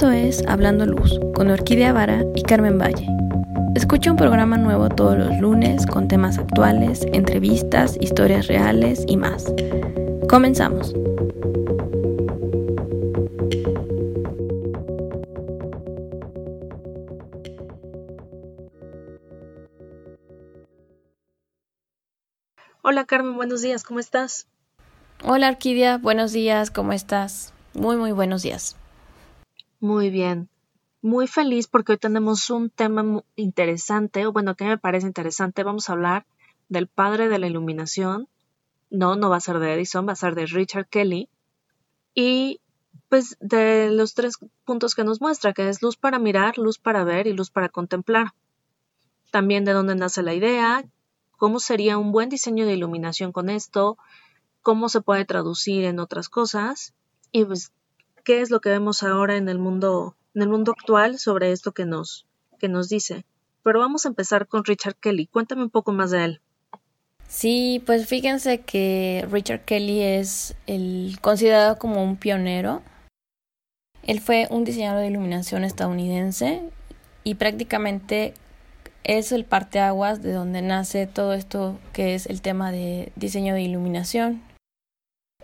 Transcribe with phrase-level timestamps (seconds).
[0.00, 3.06] Esto es Hablando Luz con Orquídea Vara y Carmen Valle.
[3.74, 9.52] Escucha un programa nuevo todos los lunes con temas actuales, entrevistas, historias reales y más.
[10.26, 10.94] Comenzamos.
[22.80, 24.46] Hola Carmen, buenos días, ¿cómo estás?
[25.24, 27.52] Hola Orquídea, buenos días, ¿cómo estás?
[27.74, 28.79] Muy, muy buenos días.
[29.80, 30.50] Muy bien.
[31.00, 35.64] Muy feliz porque hoy tenemos un tema interesante, o bueno, que me parece interesante.
[35.64, 36.26] Vamos a hablar
[36.68, 38.28] del padre de la iluminación.
[38.90, 41.30] No, no va a ser de Edison, va a ser de Richard Kelly.
[42.14, 42.60] Y
[43.08, 44.34] pues de los tres
[44.64, 47.70] puntos que nos muestra, que es luz para mirar, luz para ver y luz para
[47.70, 48.34] contemplar.
[49.32, 50.84] También de dónde nace la idea,
[51.38, 53.96] cómo sería un buen diseño de iluminación con esto,
[54.60, 56.94] cómo se puede traducir en otras cosas
[57.32, 57.72] y pues
[58.22, 61.72] qué es lo que vemos ahora en el mundo en el mundo actual sobre esto
[61.72, 62.26] que nos
[62.58, 63.24] que nos dice.
[63.62, 65.26] Pero vamos a empezar con Richard Kelly.
[65.26, 66.40] Cuéntame un poco más de él.
[67.28, 72.82] Sí, pues fíjense que Richard Kelly es el considerado como un pionero.
[74.02, 76.62] Él fue un diseñador de iluminación estadounidense
[77.22, 78.34] y prácticamente
[79.04, 83.62] es el parteaguas de donde nace todo esto que es el tema de diseño de
[83.62, 84.42] iluminación.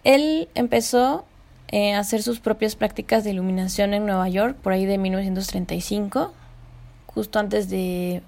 [0.03, 1.25] Él empezó
[1.69, 6.33] eh, hacer sus propias prácticas de iluminación en Nueva York por ahí de 1935,
[7.07, 8.23] justo antes de,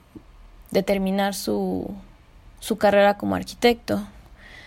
[0.71, 1.95] de terminar su,
[2.61, 4.07] su carrera como arquitecto.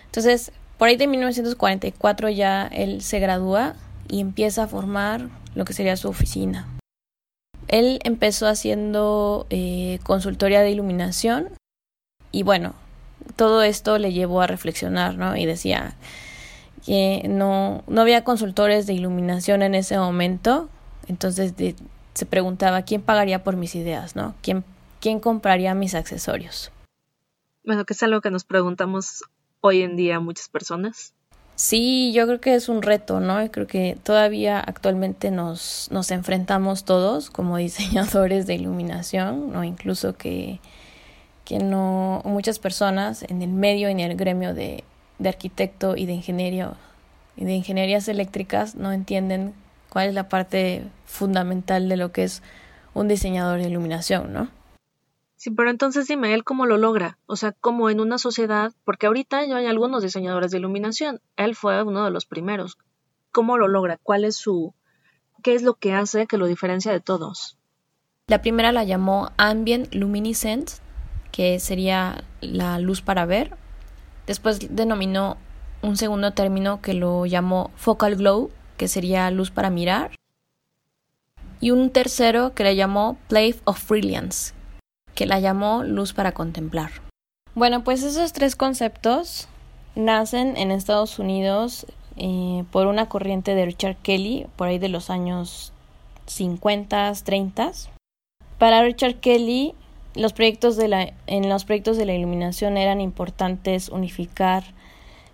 [0.05, 3.75] Entonces, por ahí de 1944 ya él se gradúa
[4.07, 6.67] y empieza a formar lo que sería su oficina.
[7.67, 11.49] Él empezó haciendo eh, consultoría de iluminación
[12.31, 12.73] y bueno,
[13.35, 15.35] todo esto le llevó a reflexionar, ¿no?
[15.35, 15.95] Y decía
[16.85, 20.69] que no, no había consultores de iluminación en ese momento,
[21.07, 21.53] entonces
[22.13, 24.35] se preguntaba quién pagaría por mis ideas, ¿no?
[24.41, 24.63] ¿Quién,
[24.99, 26.71] quién compraría mis accesorios?
[27.63, 29.23] Bueno, que es algo que nos preguntamos
[29.61, 31.13] hoy en día muchas personas.
[31.55, 33.51] Sí, yo creo que es un reto, ¿no?
[33.51, 39.63] Creo que todavía actualmente nos, nos enfrentamos todos como diseñadores de iluminación, ¿no?
[39.63, 40.59] Incluso que,
[41.45, 44.83] que no muchas personas en el medio y en el gremio de,
[45.21, 46.75] de arquitecto y de ingeniero
[47.35, 49.53] y de ingenierías eléctricas no entienden
[49.89, 52.41] cuál es la parte fundamental de lo que es
[52.93, 54.49] un diseñador de iluminación, ¿no?
[55.35, 57.17] Sí, pero entonces dime, ¿él cómo lo logra?
[57.25, 61.55] O sea, como en una sociedad, porque ahorita ya hay algunos diseñadores de iluminación, él
[61.55, 62.77] fue uno de los primeros.
[63.31, 63.97] ¿Cómo lo logra?
[64.03, 64.75] ¿Cuál es su...
[65.41, 67.57] qué es lo que hace que lo diferencia de todos?
[68.27, 70.69] La primera la llamó Ambient Luminescent,
[71.31, 73.57] que sería la luz para ver.
[74.27, 75.37] Después denominó
[75.81, 80.11] un segundo término que lo llamó Focal Glow, que sería luz para mirar.
[81.59, 84.53] Y un tercero que le llamó Play of Brilliance,
[85.15, 86.91] que la llamó luz para contemplar.
[87.53, 89.47] Bueno, pues esos tres conceptos
[89.95, 95.09] nacen en Estados Unidos eh, por una corriente de Richard Kelly, por ahí de los
[95.09, 95.73] años
[96.27, 97.71] 50, 30.
[98.57, 99.75] Para Richard Kelly,
[100.15, 104.63] los proyectos de la, en los proyectos de la iluminación eran importantes unificar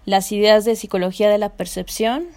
[0.05, 2.27] las ideas de psicología de la percepción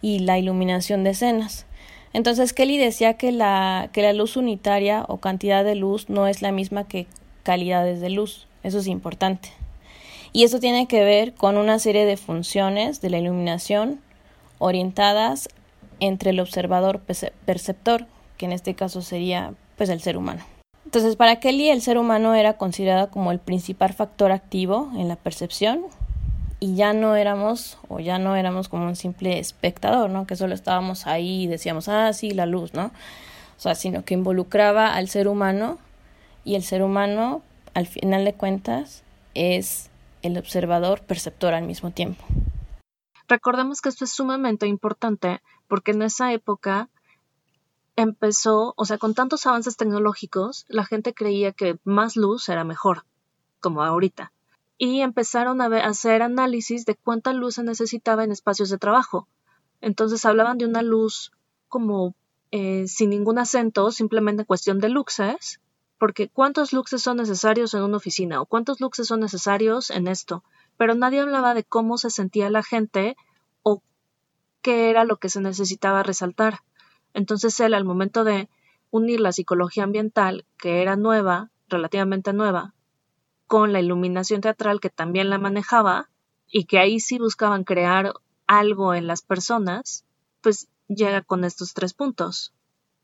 [0.00, 1.66] y la iluminación de escenas.
[2.12, 6.42] Entonces Kelly decía que la, que la luz unitaria o cantidad de luz no es
[6.42, 7.06] la misma que
[7.42, 8.46] calidades de luz.
[8.62, 9.50] Eso es importante.
[10.32, 14.00] Y eso tiene que ver con una serie de funciones de la iluminación
[14.58, 15.48] orientadas
[16.00, 17.00] entre el observador
[17.44, 20.51] perceptor, que en este caso sería pues el ser humano.
[20.92, 25.16] Entonces, para Kelly el ser humano era considerado como el principal factor activo en la
[25.16, 25.86] percepción
[26.60, 30.26] y ya no éramos o ya no éramos como un simple espectador, ¿no?
[30.26, 32.88] Que solo estábamos ahí y decíamos, ah, sí, la luz, ¿no?
[33.56, 35.78] O sea, sino que involucraba al ser humano
[36.44, 37.40] y el ser humano,
[37.72, 39.88] al final de cuentas, es
[40.20, 42.22] el observador perceptor al mismo tiempo.
[43.28, 46.90] Recordemos que esto es sumamente importante porque en esa época
[48.02, 53.04] empezó, o sea, con tantos avances tecnológicos, la gente creía que más luz era mejor,
[53.60, 54.32] como ahorita
[54.84, 59.28] y empezaron a, hacer análisis de cuánta luz se necesitaba en espacios de trabajo.
[59.80, 61.30] Entonces hablaban de una luz
[61.68, 62.16] como
[62.50, 65.60] eh, sin ningún acento, simplemente cuestión de luxes,
[65.98, 70.42] porque cuántos luxes son necesarios en una oficina o cuántos luxes son necesarios en esto,
[70.76, 73.16] pero nadie hablaba de cómo se sentía la gente
[73.62, 73.84] o
[74.62, 76.58] qué era lo que se necesitaba resaltar.
[77.14, 78.48] Entonces él, al momento de
[78.90, 82.74] unir la psicología ambiental, que era nueva, relativamente nueva,
[83.46, 86.08] con la iluminación teatral que también la manejaba
[86.46, 88.14] y que ahí sí buscaban crear
[88.46, 90.04] algo en las personas,
[90.40, 92.52] pues llega con estos tres puntos.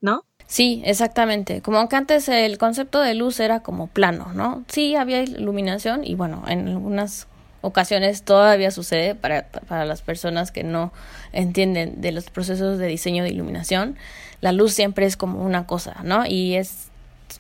[0.00, 0.24] ¿no?
[0.46, 1.60] Sí, exactamente.
[1.60, 4.64] Como que antes el concepto de luz era como plano, ¿no?
[4.68, 7.26] Sí, había iluminación y bueno, en algunas
[7.60, 10.92] ocasiones todavía sucede para, para las personas que no
[11.32, 13.96] entienden de los procesos de diseño de iluminación.
[14.40, 16.24] La luz siempre es como una cosa, ¿no?
[16.26, 16.88] Y es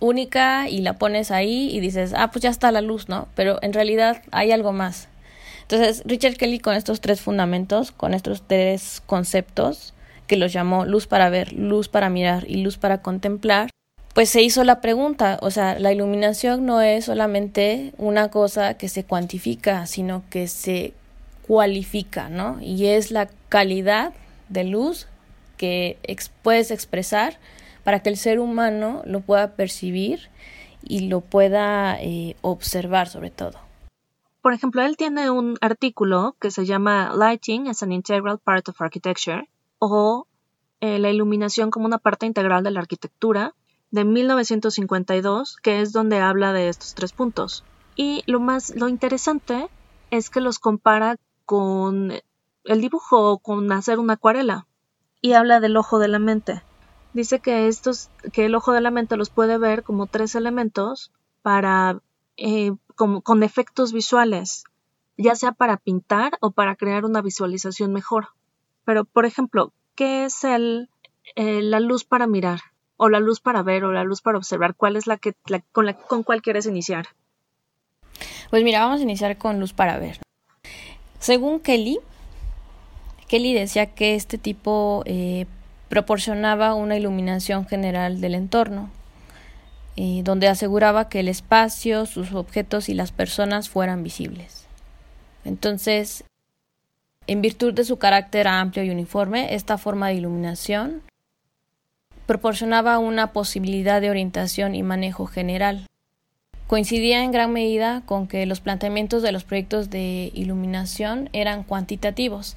[0.00, 3.28] única y la pones ahí y dices, ah, pues ya está la luz, ¿no?
[3.34, 5.08] Pero en realidad hay algo más.
[5.62, 9.94] Entonces, Richard Kelly con estos tres fundamentos, con estos tres conceptos,
[10.26, 13.70] que los llamó luz para ver, luz para mirar y luz para contemplar,
[14.18, 18.88] pues se hizo la pregunta, o sea, la iluminación no es solamente una cosa que
[18.88, 20.92] se cuantifica, sino que se
[21.46, 22.60] cualifica, ¿no?
[22.60, 24.12] Y es la calidad
[24.48, 25.06] de luz
[25.56, 25.98] que
[26.42, 27.38] puedes expresar
[27.84, 30.30] para que el ser humano lo pueda percibir
[30.82, 33.60] y lo pueda eh, observar sobre todo.
[34.42, 38.82] Por ejemplo, él tiene un artículo que se llama Lighting as an Integral Part of
[38.82, 39.48] Architecture
[39.78, 40.26] o
[40.80, 43.54] eh, La iluminación como una parte integral de la arquitectura
[43.90, 47.64] de 1952, que es donde habla de estos tres puntos.
[47.96, 49.68] Y lo más lo interesante
[50.10, 52.12] es que los compara con
[52.64, 54.66] el dibujo o con hacer una acuarela
[55.20, 56.62] y habla del ojo de la mente
[57.12, 61.12] dice que estos, que el ojo de la mente los puede ver como tres elementos
[61.42, 62.00] para,
[62.36, 64.64] eh, con efectos visuales,
[65.16, 68.28] ya sea para pintar o para crear una visualización mejor.
[68.84, 70.90] Pero, por ejemplo, ¿qué es el,
[71.36, 72.60] eh, la luz para mirar?
[72.98, 74.74] O la luz para ver o la luz para observar.
[74.74, 75.32] ¿Cuál es la que,
[75.72, 77.06] con, la, con cuál quieres iniciar?
[78.50, 80.18] Pues mira, vamos a iniciar con luz para ver.
[81.18, 81.98] Según Kelly,
[83.28, 85.46] Kelly decía que este tipo eh,
[85.88, 88.90] proporcionaba una iluminación general del entorno,
[89.96, 94.66] eh, donde aseguraba que el espacio, sus objetos y las personas fueran visibles.
[95.44, 96.24] Entonces,
[97.26, 101.02] en virtud de su carácter amplio y uniforme, esta forma de iluminación
[102.28, 105.86] proporcionaba una posibilidad de orientación y manejo general.
[106.68, 112.54] Coincidía en gran medida con que los planteamientos de los proyectos de iluminación eran cuantitativos,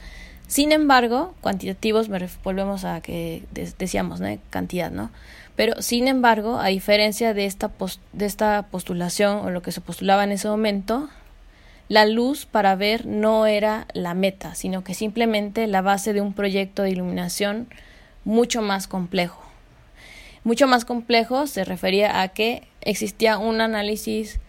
[0.52, 4.28] sin embargo, cuantitativos, me volvemos a que decíamos, ¿no?
[4.50, 5.10] Cantidad, ¿no?
[5.56, 7.72] Pero, sin embargo, a diferencia de esta,
[8.12, 11.08] de esta postulación o lo que se postulaba en ese momento,
[11.88, 16.34] la luz para ver no era la meta, sino que simplemente la base de un
[16.34, 17.70] proyecto de iluminación
[18.26, 19.51] mucho más complejo.
[20.44, 24.40] Mucho más complejo se refería a que existía un análisis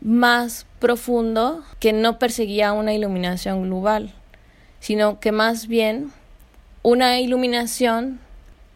[0.00, 4.12] más profundo que no perseguía una iluminación global,
[4.80, 6.12] sino que más bien
[6.82, 8.20] una iluminación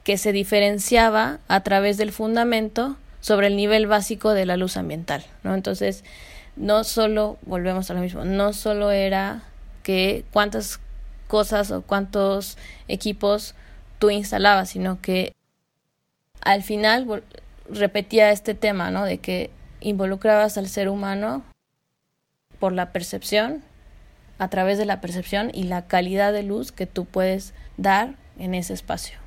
[0.04, 5.24] que se diferenciaba a través del fundamento sobre el nivel básico de la luz ambiental,
[5.42, 5.54] ¿no?
[5.54, 6.04] Entonces,
[6.56, 9.42] no solo, volvemos a lo mismo, no solo era
[9.82, 10.80] que cuántas
[11.28, 12.56] cosas o cuántos
[12.88, 13.54] equipos
[13.98, 15.32] tú instalabas, sino que
[16.40, 17.22] al final
[17.68, 19.04] repetía este tema, ¿no?
[19.04, 19.50] De que
[19.80, 21.42] involucrabas al ser humano
[22.58, 23.62] por la percepción
[24.38, 28.54] a través de la percepción y la calidad de luz que tú puedes dar en
[28.54, 29.18] ese espacio.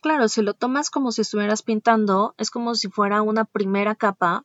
[0.00, 4.44] Claro, si lo tomas como si estuvieras pintando, es como si fuera una primera capa,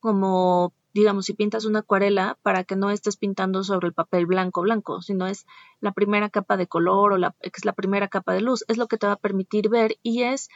[0.00, 4.62] como digamos si pintas una acuarela para que no estés pintando sobre el papel blanco
[4.62, 5.46] blanco, sino es
[5.80, 8.88] la primera capa de color o la, es la primera capa de luz, es lo
[8.88, 10.48] que te va a permitir ver y es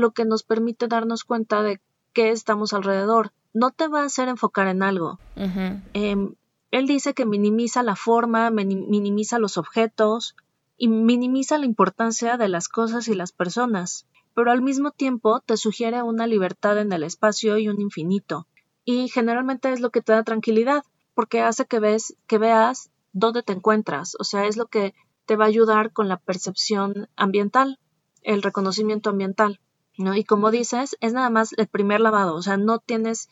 [0.00, 1.80] lo que nos permite darnos cuenta de
[2.12, 3.32] qué estamos alrededor.
[3.52, 5.18] No te va a hacer enfocar en algo.
[6.70, 10.36] Él dice que minimiza la forma, minimiza los objetos
[10.76, 15.56] y minimiza la importancia de las cosas y las personas, pero al mismo tiempo te
[15.56, 18.46] sugiere una libertad en el espacio y un infinito.
[18.84, 23.42] Y generalmente es lo que te da tranquilidad, porque hace que ves, que veas dónde
[23.42, 24.94] te encuentras, o sea, es lo que
[25.26, 27.78] te va a ayudar con la percepción ambiental,
[28.22, 29.60] el reconocimiento ambiental,
[30.00, 30.14] ¿no?
[30.14, 33.28] Y como dices, es nada más el primer lavado, o sea, no tienes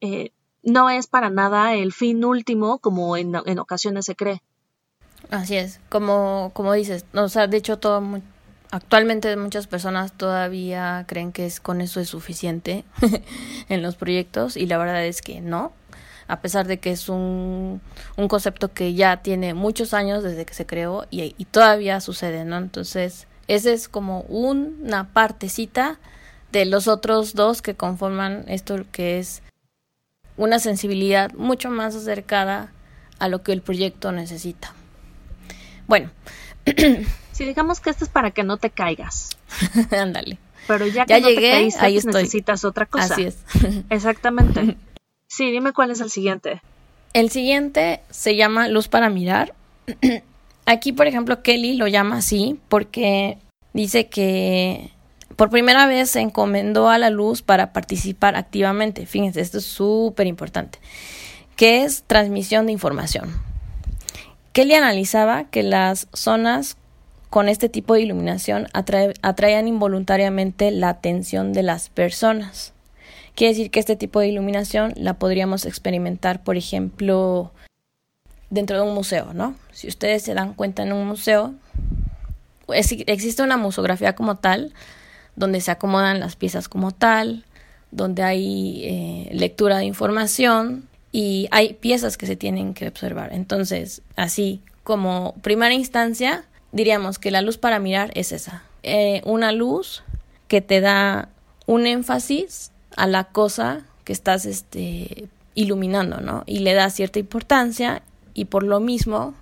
[0.00, 4.42] eh, no es para nada el fin último como en, en ocasiones se cree.
[5.30, 8.02] Así es, como, como dices, o sea, de hecho todo
[8.70, 12.84] actualmente muchas personas todavía creen que es con eso es suficiente
[13.68, 15.72] en los proyectos y la verdad es que no,
[16.26, 17.80] a pesar de que es un,
[18.16, 22.44] un concepto que ya tiene muchos años desde que se creó y, y todavía sucede,
[22.44, 22.56] ¿no?
[22.56, 25.98] Entonces, ese es como una partecita
[26.52, 29.42] de los otros dos que conforman esto que es
[30.36, 32.72] una sensibilidad mucho más acercada
[33.18, 34.74] a lo que el proyecto necesita.
[35.86, 36.10] Bueno.
[37.32, 39.30] si digamos que esto es para que no te caigas.
[39.90, 40.38] Ándale.
[40.66, 43.14] Pero ya que no te caíste, ahí pues necesitas otra cosa.
[43.14, 43.38] Así es.
[43.90, 44.76] Exactamente.
[45.26, 46.62] Sí, dime cuál es el siguiente.
[47.14, 49.54] El siguiente se llama Luz para mirar.
[50.66, 53.38] Aquí, por ejemplo, Kelly lo llama así porque
[53.72, 54.90] dice que
[55.36, 59.06] por primera vez se encomendó a la luz para participar activamente.
[59.06, 60.78] Fíjense, esto es súper importante,
[61.56, 63.32] que es transmisión de información.
[64.52, 66.76] Kelly analizaba que las zonas
[67.30, 72.74] con este tipo de iluminación atraían involuntariamente la atención de las personas.
[73.34, 77.50] Quiere decir que este tipo de iluminación la podríamos experimentar, por ejemplo,
[78.52, 79.54] dentro de un museo, ¿no?
[79.72, 81.54] Si ustedes se dan cuenta en un museo,
[82.68, 84.74] existe una musografía como tal,
[85.36, 87.46] donde se acomodan las piezas como tal,
[87.90, 93.32] donde hay eh, lectura de información y hay piezas que se tienen que observar.
[93.32, 98.64] Entonces, así como primera instancia, diríamos que la luz para mirar es esa.
[98.82, 100.02] Eh, una luz
[100.48, 101.30] que te da
[101.64, 106.44] un énfasis a la cosa que estás este, iluminando, ¿no?
[106.44, 108.02] Y le da cierta importancia
[108.34, 109.34] y por lo mismo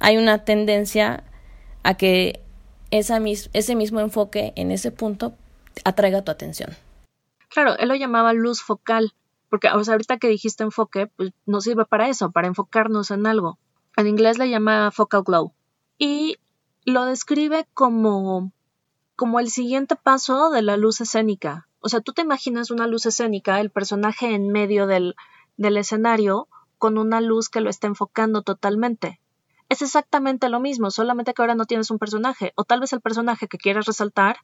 [0.00, 1.24] hay una tendencia
[1.82, 2.40] a que
[2.90, 3.20] esa
[3.52, 5.34] ese mismo enfoque en ese punto
[5.84, 6.70] atraiga tu atención.
[7.48, 9.12] Claro, él lo llamaba luz focal,
[9.48, 13.58] porque ahorita que dijiste enfoque, pues no sirve para eso, para enfocarnos en algo.
[13.96, 15.52] En inglés le llama focal glow.
[15.98, 16.38] Y
[16.84, 18.52] lo describe como,
[19.16, 21.68] como el siguiente paso de la luz escénica.
[21.80, 25.14] O sea, tú te imaginas una luz escénica, el personaje en medio del,
[25.56, 26.48] del escenario,
[26.82, 29.20] con una luz que lo está enfocando totalmente.
[29.68, 33.00] Es exactamente lo mismo, solamente que ahora no tienes un personaje, o tal vez el
[33.00, 34.38] personaje que quieres resaltar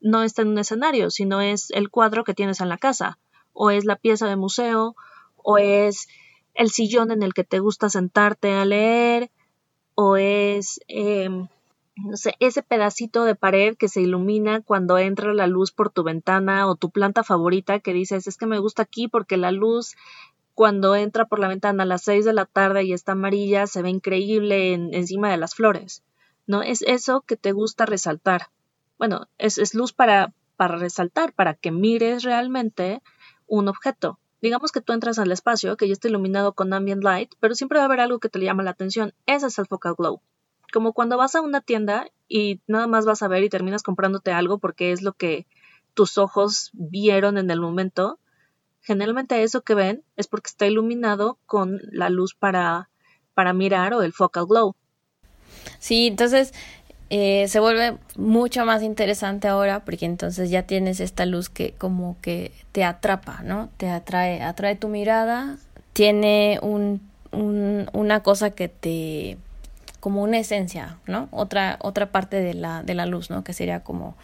[0.00, 3.18] no está en un escenario, sino es el cuadro que tienes en la casa,
[3.52, 4.96] o es la pieza de museo,
[5.36, 6.08] o es
[6.54, 9.30] el sillón en el que te gusta sentarte a leer,
[9.94, 11.48] o es em,
[12.40, 16.76] ese pedacito de pared que se ilumina cuando entra la luz por tu ventana o
[16.76, 19.96] tu planta favorita que dices, es que me gusta aquí porque la luz
[20.54, 23.82] cuando entra por la ventana a las seis de la tarde y está amarilla se
[23.82, 26.04] ve increíble encima de las flores,
[26.46, 26.62] ¿no?
[26.62, 28.48] Es eso que te gusta resaltar.
[28.98, 33.02] Bueno, es, es luz para, para resaltar, para que mires realmente
[33.46, 34.18] un objeto.
[34.40, 37.78] Digamos que tú entras al espacio que ya está iluminado con ambient light, pero siempre
[37.78, 39.14] va a haber algo que te llama la atención.
[39.26, 40.20] Ese es el focal glow
[40.74, 44.32] como cuando vas a una tienda y nada más vas a ver y terminas comprándote
[44.32, 45.46] algo porque es lo que
[45.94, 48.18] tus ojos vieron en el momento,
[48.84, 52.90] generalmente eso que ven es porque está iluminado con la luz para,
[53.34, 54.76] para mirar o el focal glow.
[55.78, 56.52] Sí, entonces
[57.10, 62.16] eh, se vuelve mucho más interesante ahora porque entonces ya tienes esta luz que como
[62.20, 63.70] que te atrapa, ¿no?
[63.78, 65.58] Te atrae, atrae tu mirada,
[65.92, 67.00] tiene un,
[67.32, 69.38] un, una cosa que te
[70.00, 71.28] como una esencia, ¿no?
[71.30, 73.42] Otra, otra parte de la, de la luz, ¿no?
[73.42, 74.16] Que sería como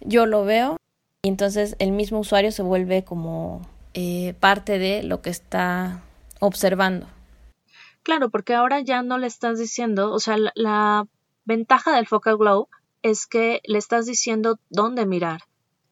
[0.00, 0.78] yo lo veo
[1.22, 3.62] y entonces el mismo usuario se vuelve como
[3.94, 6.02] eh, parte de lo que está
[6.40, 7.06] observando.
[8.02, 11.06] Claro, porque ahora ya no le estás diciendo, o sea, la, la
[11.44, 12.68] ventaja del focal glow
[13.02, 15.42] es que le estás diciendo dónde mirar.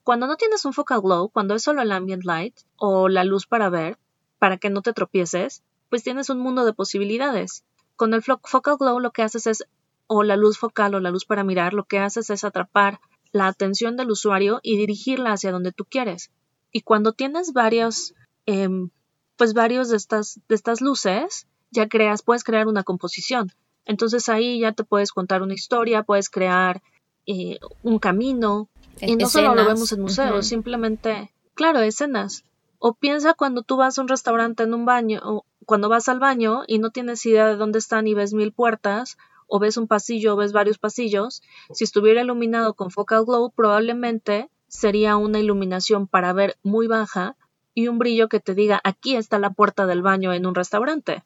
[0.04, 3.46] Cuando no tienes un focal glow, cuando es solo el ambient light o la luz
[3.46, 3.98] para ver,
[4.38, 7.64] para que no te tropieces, pues tienes un mundo de posibilidades.
[7.96, 9.64] Con el focal glow lo que haces es,
[10.06, 12.98] o la luz focal o la luz para mirar, lo que haces es atrapar
[13.30, 16.30] la atención del usuario y dirigirla hacia donde tú quieres.
[16.72, 18.14] Y cuando tienes varios,
[18.46, 18.90] em,
[19.36, 23.52] pues varios de estas, de estas luces, ya creas, puedes crear una composición.
[23.84, 26.82] Entonces ahí ya te puedes contar una historia, puedes crear
[27.26, 28.68] eh, un camino.
[29.00, 32.44] Y no solo lo vemos en museos, simplemente, claro, escenas.
[32.78, 36.18] O piensa cuando tú vas a un restaurante en un baño, o cuando vas al
[36.18, 39.86] baño y no tienes idea de dónde están y ves mil puertas, o ves un
[39.86, 46.06] pasillo o ves varios pasillos, si estuviera iluminado con focal glow, probablemente sería una iluminación
[46.06, 47.36] para ver muy baja
[47.74, 51.22] y un brillo que te diga aquí está la puerta del baño en un restaurante.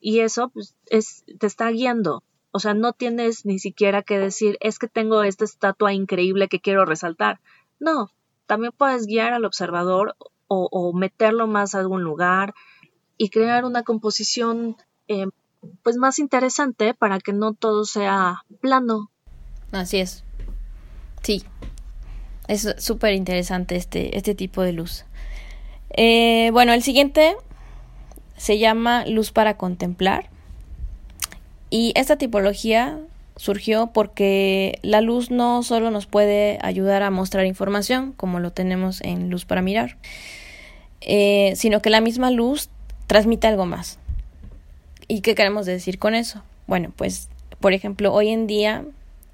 [0.00, 2.24] Y eso pues, es, te está guiando.
[2.50, 6.60] O sea, no tienes ni siquiera que decir es que tengo esta estatua increíble que
[6.60, 7.40] quiero resaltar.
[7.78, 8.10] No,
[8.46, 10.16] también puedes guiar al observador
[10.48, 12.54] o, meterlo más a algún lugar,
[13.16, 15.28] y crear una composición eh,
[15.84, 19.12] pues más interesante para que no todo sea plano.
[19.70, 20.24] Así es.
[21.22, 21.44] Sí.
[22.50, 25.04] Es súper interesante este, este tipo de luz.
[25.90, 27.36] Eh, bueno, el siguiente
[28.36, 30.28] se llama luz para contemplar.
[31.70, 32.98] Y esta tipología
[33.36, 39.00] surgió porque la luz no solo nos puede ayudar a mostrar información, como lo tenemos
[39.02, 39.96] en luz para mirar,
[41.02, 42.68] eh, sino que la misma luz
[43.06, 44.00] transmite algo más.
[45.06, 46.42] ¿Y qué queremos decir con eso?
[46.66, 47.28] Bueno, pues,
[47.60, 48.84] por ejemplo, hoy en día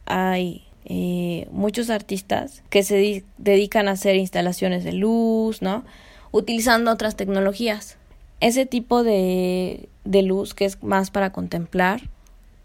[0.05, 5.85] hay eh, muchos artistas que se dedican a hacer instalaciones de luz, ¿no?
[6.31, 7.97] Utilizando otras tecnologías.
[8.39, 12.03] Ese tipo de, de luz que es más para contemplar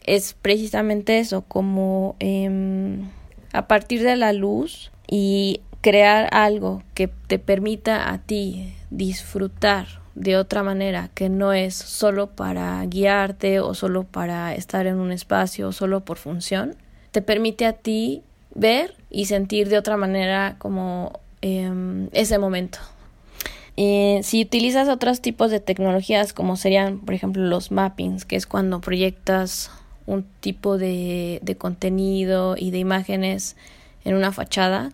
[0.04, 3.10] es precisamente eso, como em,
[3.54, 10.38] a partir de la luz y crear algo que te permita a ti disfrutar de
[10.38, 15.70] otra manera, que no es solo para guiarte o solo para estar en un espacio
[15.70, 16.76] o solo por función,
[17.12, 22.80] te permite a ti ver y sentir de otra manera como em, ese momento.
[23.76, 28.82] si utilizas otros tipos de tecnologías como serían, por ejemplo, los mappings, que es cuando
[28.82, 29.72] proyectas
[30.06, 33.56] un tipo de contenido y de imágenes
[34.04, 34.92] en una fachada,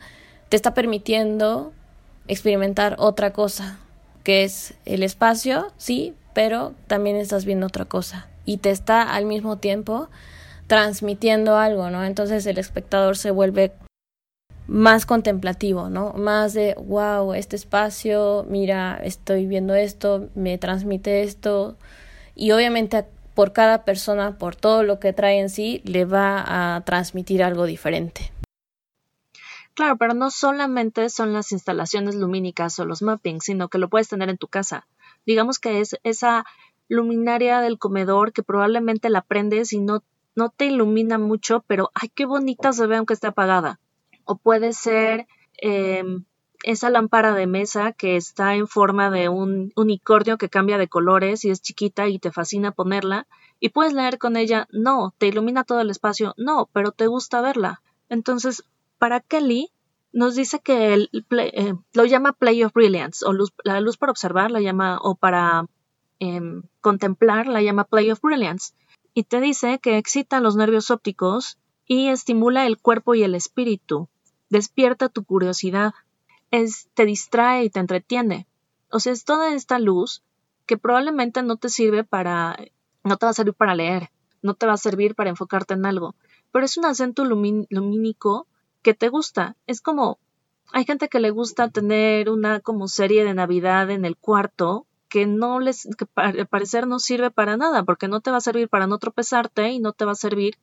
[0.49, 1.73] te está permitiendo
[2.27, 3.77] experimentar otra cosa,
[4.23, 9.25] que es el espacio, sí, pero también estás viendo otra cosa y te está al
[9.25, 10.09] mismo tiempo
[10.67, 12.03] transmitiendo algo, ¿no?
[12.03, 13.71] Entonces el espectador se vuelve
[14.67, 16.13] más contemplativo, ¿no?
[16.13, 21.77] Más de, wow, este espacio, mira, estoy viendo esto, me transmite esto.
[22.35, 26.81] Y obviamente por cada persona, por todo lo que trae en sí, le va a
[26.81, 28.31] transmitir algo diferente.
[29.73, 34.09] Claro, pero no solamente son las instalaciones lumínicas o los mappings, sino que lo puedes
[34.09, 34.87] tener en tu casa.
[35.25, 36.45] Digamos que es esa
[36.89, 40.01] luminaria del comedor que probablemente la prendes y no,
[40.37, 43.79] no te ilumina mucho, pero ay, qué bonita se ve aunque esté apagada.
[44.23, 45.25] O puede ser
[45.57, 46.25] em,
[46.63, 51.43] esa lámpara de mesa que está en forma de un unicornio que cambia de colores
[51.43, 53.25] y es chiquita y te fascina ponerla.
[53.59, 57.41] Y puedes leer con ella, no, te ilumina todo el espacio, no, pero te gusta
[57.41, 57.81] verla.
[58.07, 58.63] Entonces,
[58.99, 59.71] para Kelly,
[60.13, 64.11] nos dice que el eh, lo llama Play of Brilliance, o luz, la luz para
[64.11, 65.65] observar, la llama, o para
[66.19, 68.75] em, contemplar, la llama Play of Brilliance.
[69.17, 71.57] Y te dice que excita los nervios ópticos
[71.87, 74.09] y estimula el cuerpo y el espíritu,
[74.51, 75.95] despierta tu curiosidad,
[76.51, 78.45] es, te distrae y te entretiene.
[78.91, 80.21] O sea, es toda esta luz
[80.67, 82.59] que probablemente no te sirve para,
[83.03, 84.11] no te va a servir para leer,
[84.43, 86.13] no te va a servir para enfocarte en algo,
[86.51, 88.45] pero es un acento lumínico
[88.83, 89.55] que te gusta.
[89.65, 90.19] Es como,
[90.73, 95.25] hay gente que le gusta tener una como serie de Navidad en el cuarto que
[95.25, 98.69] no les, que al parecer no sirve para nada, porque no te va a servir
[98.69, 100.57] para no tropezarte y no te va a servir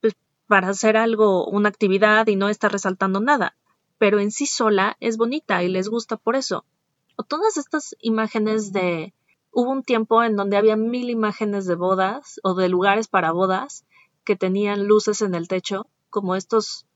[0.00, 0.14] pues,
[0.46, 3.56] para hacer algo, una actividad y no estar resaltando nada.
[3.98, 6.64] Pero en sí sola es bonita y les gusta por eso.
[7.16, 9.14] O todas estas imágenes de,
[9.50, 13.86] hubo un tiempo en donde había mil imágenes de bodas o de lugares para bodas
[14.24, 16.86] que tenían luces en el techo, como estos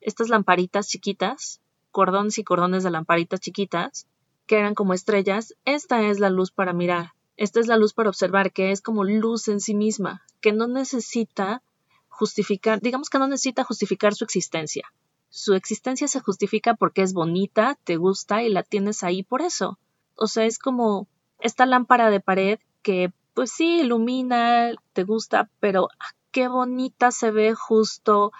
[0.00, 4.06] estas lamparitas chiquitas, cordones y cordones de lamparitas chiquitas,
[4.50, 8.08] que eran como estrellas, esta es la luz para mirar, esta es la luz para
[8.08, 11.62] observar, que es como luz en sí misma, que no necesita
[12.08, 14.92] justificar, digamos que no necesita justificar su existencia.
[15.28, 19.78] Su existencia se justifica porque es bonita, te gusta y la tienes ahí por eso.
[20.16, 21.06] O sea, es como
[21.38, 27.30] esta lámpara de pared que pues sí ilumina, te gusta, pero ah, qué bonita se
[27.30, 28.32] ve justo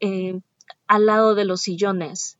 [0.00, 0.40] eh,
[0.86, 2.38] al lado de los sillones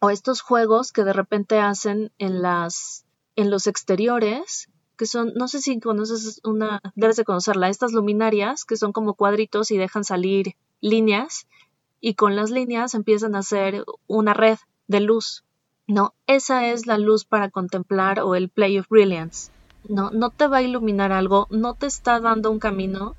[0.00, 3.04] o estos juegos que de repente hacen en las
[3.36, 8.64] en los exteriores que son no sé si conoces una debes de conocerla estas luminarias
[8.64, 11.46] que son como cuadritos y dejan salir líneas
[12.00, 14.58] y con las líneas empiezan a hacer una red
[14.88, 15.44] de luz
[15.86, 19.50] no esa es la luz para contemplar o el play of brilliance
[19.88, 23.14] no no te va a iluminar algo no te está dando un camino.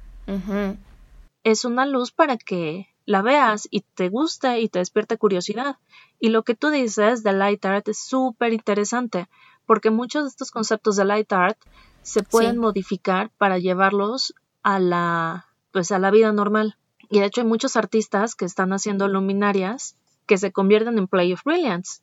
[1.44, 5.76] Es una luz para que la veas y te guste y te despierte curiosidad.
[6.20, 9.28] Y lo que tú dices de light art es súper interesante,
[9.66, 11.58] porque muchos de estos conceptos de light art
[12.04, 16.78] se pueden modificar para llevarlos a la pues a la vida normal.
[17.10, 21.34] Y de hecho hay muchos artistas que están haciendo luminarias que se convierten en play
[21.34, 22.02] of brilliance.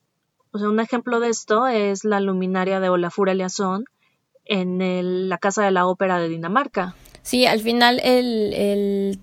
[0.53, 3.85] O sea, un ejemplo de esto es la luminaria de Olafur Eliasson
[4.45, 6.95] en la Casa de la Ópera de Dinamarca.
[7.23, 9.21] Sí, al final el, el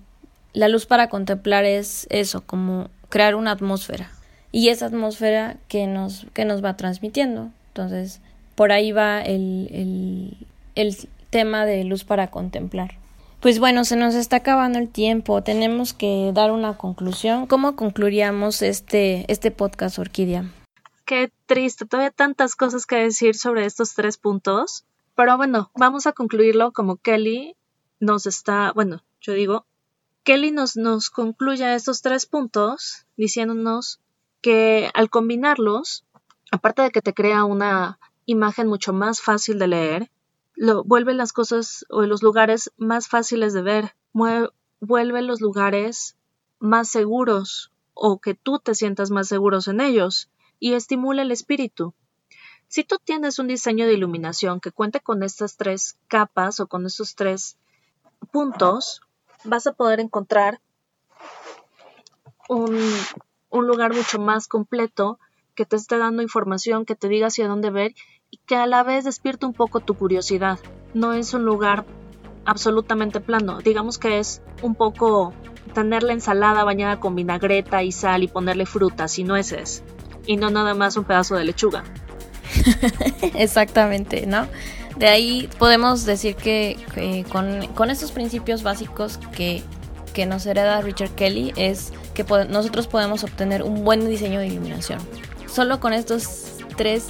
[0.56, 4.10] la luz para contemplar es eso, como crear una atmósfera.
[4.52, 7.50] Y esa atmósfera que nos, que nos va transmitiendo.
[7.68, 8.22] Entonces,
[8.54, 10.96] por ahí va el, el, el
[11.28, 12.94] tema de luz para contemplar.
[13.40, 15.42] Pues bueno, se nos está acabando el tiempo.
[15.42, 17.46] Tenemos que dar una conclusión.
[17.46, 20.50] ¿Cómo concluiríamos este, este podcast, Orquídea?
[21.04, 21.84] Qué triste.
[21.84, 24.86] Todavía tantas cosas que decir sobre estos tres puntos.
[25.14, 27.56] Pero bueno, vamos a concluirlo como Kelly
[28.00, 29.66] nos está, bueno, yo digo,
[30.26, 34.00] Kelly nos, nos concluye estos tres puntos diciéndonos
[34.40, 36.04] que al combinarlos,
[36.50, 40.10] aparte de que te crea una imagen mucho más fácil de leer,
[40.56, 43.94] lo, vuelve las cosas o los lugares más fáciles de ver,
[44.80, 46.16] vuelve los lugares
[46.58, 51.94] más seguros o que tú te sientas más seguros en ellos y estimula el espíritu.
[52.66, 56.84] Si tú tienes un diseño de iluminación que cuente con estas tres capas o con
[56.84, 57.58] estos tres
[58.32, 59.02] puntos,
[59.46, 60.60] vas a poder encontrar
[62.48, 62.76] un,
[63.50, 65.18] lugar mucho más completo
[65.54, 67.94] que te esté dando información, que te diga hacia dónde ver
[68.30, 70.58] y que a la vez despierte un poco tu curiosidad.
[70.92, 71.86] No es un lugar
[72.44, 75.32] absolutamente plano, digamos que es un poco
[75.74, 79.82] tener la ensalada bañada con vinagreta y sal y ponerle frutas y nueces
[80.26, 81.84] y no nada más un pedazo de lechuga.
[83.34, 84.46] Exactamente, ¿no?
[84.98, 86.76] De ahí podemos decir que,
[87.28, 89.62] con, estos principios básicos que,
[90.14, 94.98] que, nos hereda Richard Kelly es que nosotros podemos obtener un buen diseño de iluminación.
[95.52, 97.08] Solo con estos tres,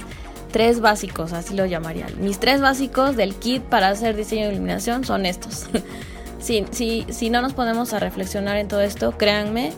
[0.51, 2.07] tres básicos, así lo llamaría.
[2.19, 5.67] Mis tres básicos del kit para hacer diseño de iluminación son estos.
[6.39, 9.71] si, si, si no nos ponemos a reflexionar en todo esto, créanme,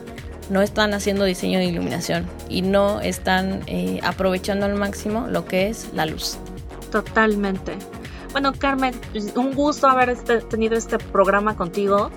[0.50, 5.68] no están haciendo diseño de iluminación y no están eh, aprovechando al máximo lo que
[5.68, 6.38] es la luz.
[6.90, 7.72] Totalmente.
[8.32, 8.94] Bueno, Carmen,
[9.34, 12.10] un gusto haber este, tenido este programa contigo,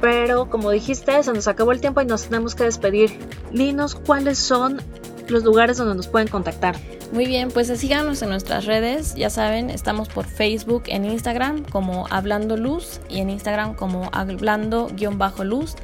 [0.00, 3.10] pero como dijiste, se nos acabó el tiempo y nos tenemos que despedir.
[3.52, 4.80] Dinos cuáles son
[5.28, 6.76] los lugares donde nos pueden contactar.
[7.12, 12.06] Muy bien, pues síganos en nuestras redes, ya saben, estamos por Facebook, en Instagram como
[12.08, 15.74] Hablando Luz y en Instagram como Hablando-Luz.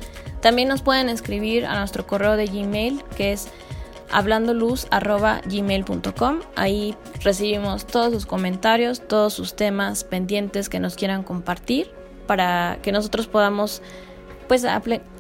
[0.41, 3.49] También nos pueden escribir a nuestro correo de Gmail que es
[4.11, 6.41] hablandoluz.gmail.com.
[6.55, 11.91] Ahí recibimos todos sus comentarios, todos sus temas pendientes que nos quieran compartir
[12.27, 13.83] para que nosotros podamos
[14.49, 14.65] pues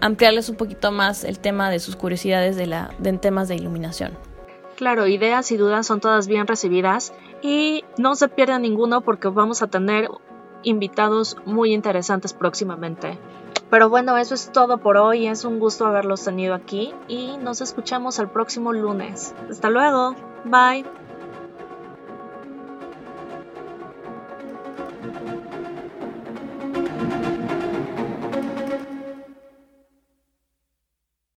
[0.01, 4.17] ampliarles un poquito más el tema de sus curiosidades de, la, de temas de iluminación.
[4.77, 9.63] Claro, ideas y dudas son todas bien recibidas y no se pierdan ninguno porque vamos
[9.63, 10.09] a tener
[10.63, 13.19] invitados muy interesantes próximamente.
[13.71, 15.27] Pero bueno, eso es todo por hoy.
[15.27, 19.35] Es un gusto haberlos tenido aquí y nos escuchamos el próximo lunes.
[19.51, 20.15] Hasta luego.
[20.45, 21.06] Bye.